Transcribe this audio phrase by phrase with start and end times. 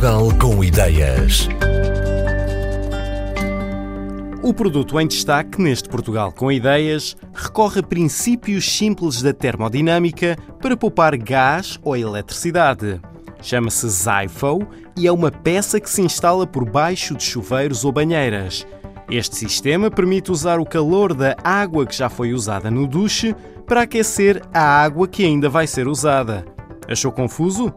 [0.00, 1.46] Portugal com ideias.
[4.42, 10.74] O produto em destaque neste Portugal com Ideias recorre a princípios simples da termodinâmica para
[10.74, 12.98] poupar gás ou eletricidade.
[13.42, 18.66] Chama-se Zypho e é uma peça que se instala por baixo de chuveiros ou banheiras.
[19.10, 23.36] Este sistema permite usar o calor da água que já foi usada no duche
[23.66, 26.46] para aquecer a água que ainda vai ser usada.
[26.88, 27.70] Achou confuso?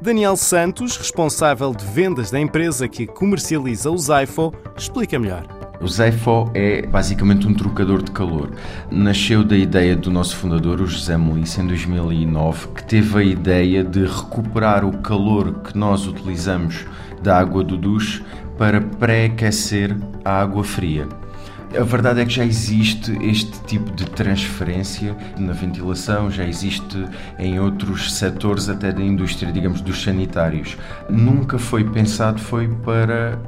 [0.00, 5.44] Daniel Santos, responsável de vendas da empresa que comercializa o Zypho, explica melhor.
[5.80, 8.50] O Zypho é basicamente um trocador de calor.
[8.90, 13.82] Nasceu da ideia do nosso fundador, o José Melissa, em 2009, que teve a ideia
[13.82, 16.86] de recuperar o calor que nós utilizamos
[17.20, 18.22] da água do duche
[18.56, 21.08] para pré-aquecer a água fria.
[21.76, 27.04] A verdade é que já existe este tipo de transferência na ventilação, já existe
[27.38, 30.76] em outros setores até da indústria, digamos, dos sanitários.
[31.10, 33.38] Nunca foi pensado foi para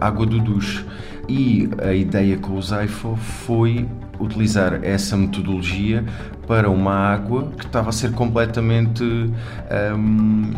[0.00, 0.84] a água do duche.
[1.28, 3.86] E a ideia com o Zaifo foi
[4.18, 6.04] utilizar essa metodologia
[6.46, 10.50] para uma água que estava a ser completamente hum,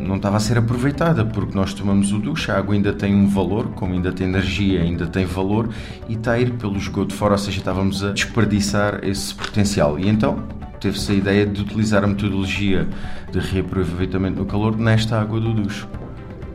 [0.00, 3.28] não estava a ser aproveitada porque nós tomamos o duche, a água ainda tem um
[3.28, 5.68] valor, como ainda tem energia, ainda tem valor
[6.08, 9.98] e está a ir pelo esgoto fora, ou seja, estávamos a desperdiçar esse potencial.
[9.98, 10.42] E então
[10.80, 12.88] teve-se a ideia de utilizar a metodologia
[13.30, 15.86] de reaproveitamento do calor nesta água do duche.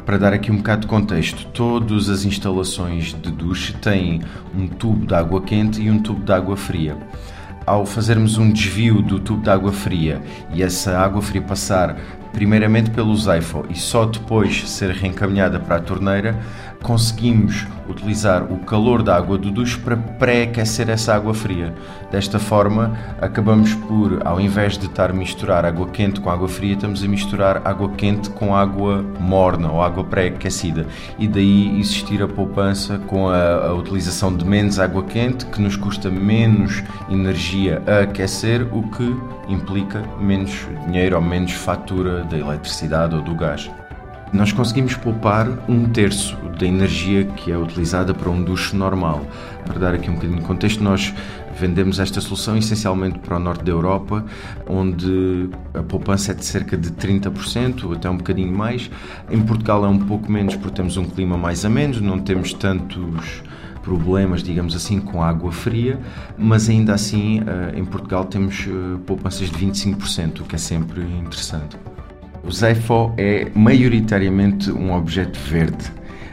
[0.07, 4.21] Para dar aqui um bocado de contexto, todas as instalações de duche têm
[4.57, 6.97] um tubo de água quente e um tubo de água fria.
[7.65, 10.21] Ao fazermos um desvio do tubo de água fria
[10.53, 11.97] e essa água fria passar
[12.31, 16.39] primeiramente pelo Zypho e só depois ser reencaminhada para a torneira,
[16.81, 21.73] conseguimos utilizar o calor da água do duche para pré-aquecer essa água fria.
[22.11, 26.73] Desta forma, acabamos por, ao invés de estar a misturar água quente com água fria,
[26.73, 30.85] estamos a misturar água quente com água morna ou água pré-aquecida.
[31.17, 35.75] E daí existir a poupança com a, a utilização de menos água quente, que nos
[35.75, 39.15] custa menos energia a aquecer, o que
[39.47, 43.69] implica menos dinheiro ou menos fatura da eletricidade ou do gás.
[44.33, 49.25] Nós conseguimos poupar um terço da energia que é utilizada para um duche normal.
[49.65, 51.13] Para dar aqui um bocadinho de contexto, nós
[51.57, 54.25] vendemos esta solução essencialmente para o norte da Europa,
[54.67, 58.91] onde a poupança é de cerca de 30%, até um bocadinho mais.
[59.29, 63.43] Em Portugal é um pouco menos porque temos um clima mais ameno, não temos tantos
[63.81, 65.97] problemas, digamos assim, com água fria,
[66.37, 71.01] mas ainda assim eh, em Portugal temos eh, poupanças de 25%, o que é sempre
[71.01, 71.77] interessante.
[72.47, 75.91] O Zypho é maioritariamente um objeto verde,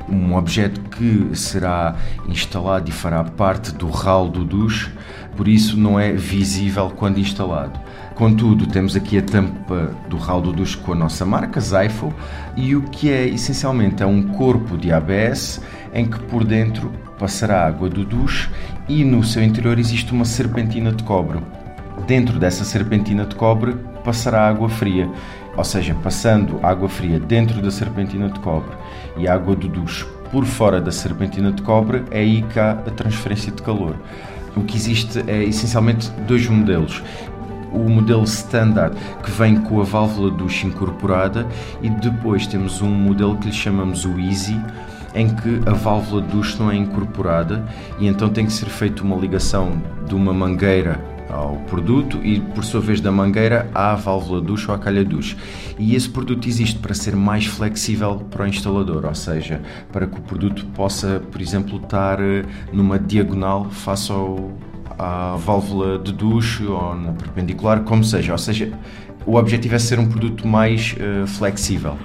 [0.09, 1.97] um objeto que será
[2.29, 4.93] instalado e fará parte do ralo do duche,
[5.37, 7.81] por isso não é visível quando instalado.
[8.15, 12.15] Contudo, temos aqui a tampa do ralo do duche com a nossa marca, Zypho,
[12.57, 15.61] e o que é essencialmente é um corpo de ABS
[15.93, 18.49] em que por dentro passará água do duche
[18.89, 21.41] e no seu interior existe uma serpentina de cobre.
[22.07, 25.09] Dentro dessa serpentina de cobre passará água fria,
[25.57, 28.75] ou seja, passando água fria dentro da serpentina de cobre
[29.17, 32.91] e água do duche por fora da serpentina de cobre, é aí que há a
[32.91, 33.95] transferência de calor.
[34.57, 37.03] O que existe é essencialmente dois modelos
[37.75, 41.47] o modelo standard que vem com a válvula duche incorporada
[41.83, 44.61] e depois temos um modelo que lhe chamamos o Easy
[45.15, 47.65] em que a válvula duche não é incorporada
[47.99, 51.01] e então tem que ser feita uma ligação de uma mangueira
[51.35, 55.37] ao produto e, por sua vez, da mangueira à válvula duche ou à calha duche.
[55.79, 59.61] E esse produto existe para ser mais flexível para o instalador, ou seja,
[59.93, 64.53] para que o produto possa, por exemplo, estar eh, numa diagonal face ao,
[64.99, 68.33] à válvula de duche ou na perpendicular, como seja.
[68.33, 68.73] Ou seja,
[69.27, 71.97] o objetivo é ser um produto mais uh, flexível.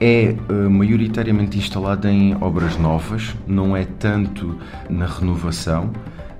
[0.00, 4.58] É uh, maioritariamente instalado em obras novas, não é tanto
[4.88, 5.90] na renovação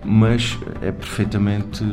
[0.05, 1.85] mas é perfeitamente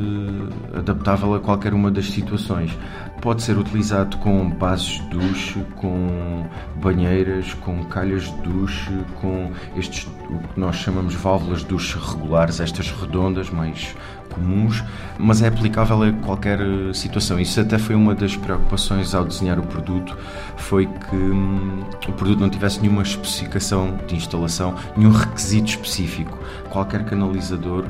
[0.74, 2.78] adaptável a qualquer uma das situações.
[3.22, 8.92] Pode ser utilizado com bases de duche, com banheiras, com calhas de duche,
[9.22, 13.96] com estes o que nós chamamos válvulas de duche regulares, estas redondas mais
[14.32, 14.84] comuns,
[15.20, 16.60] mas é aplicável a qualquer
[16.94, 17.40] situação.
[17.40, 20.18] Isso até foi uma das preocupações ao desenhar o produto,
[20.56, 26.38] foi que hum, o produto não tivesse nenhuma especificação de instalação, nenhum requisito específico.
[26.70, 27.86] Qualquer canalizador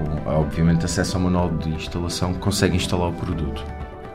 [0.00, 3.64] com obviamente acesso ao manual de instalação, consegue instalar o produto.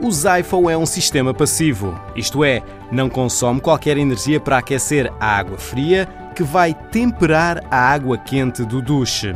[0.00, 2.62] O Zypho é um sistema passivo, isto é,
[2.92, 8.62] não consome qualquer energia para aquecer a água fria que vai temperar a água quente
[8.62, 9.34] do duche.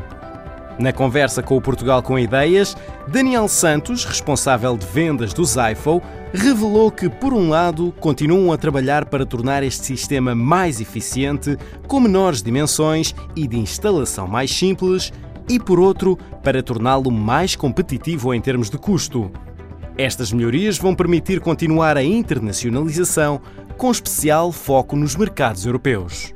[0.78, 2.76] Na conversa com o Portugal com Ideias,
[3.08, 6.02] Daniel Santos, responsável de vendas do Zyfo,
[6.32, 11.56] revelou que, por um lado, continuam a trabalhar para tornar este sistema mais eficiente,
[11.86, 15.12] com menores dimensões e de instalação mais simples,
[15.50, 19.32] e, por outro, para torná-lo mais competitivo em termos de custo.
[19.98, 23.40] Estas melhorias vão permitir continuar a internacionalização,
[23.76, 26.32] com especial foco nos mercados europeus.